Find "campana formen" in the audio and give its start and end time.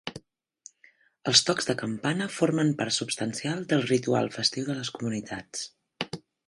1.83-2.73